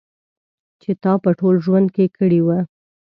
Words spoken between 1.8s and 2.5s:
کې کړی و.